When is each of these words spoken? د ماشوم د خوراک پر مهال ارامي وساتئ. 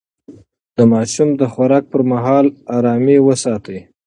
د 0.75 0.77
ماشوم 0.91 1.29
د 1.41 1.41
خوراک 1.53 1.83
پر 1.91 2.01
مهال 2.11 2.45
ارامي 2.77 3.17
وساتئ. 3.27 3.79